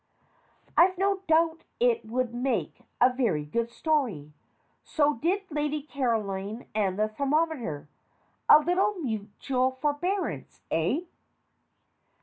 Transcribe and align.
I've 0.75 0.97
no 0.97 1.19
doubt 1.27 1.63
it 1.79 2.03
would 2.05 2.33
make 2.33 2.79
a 2.99 3.13
very 3.13 3.45
good 3.45 3.69
story. 3.69 4.33
So 4.83 5.13
did 5.17 5.41
Lady 5.51 5.83
Caroline 5.83 6.65
and 6.73 6.97
the 6.97 7.07
thermometer. 7.09 7.87
A 8.49 8.57
little 8.57 8.95
mu 8.99 9.27
tual 9.39 9.77
forbearance, 9.79 10.63
eh? 10.71 11.01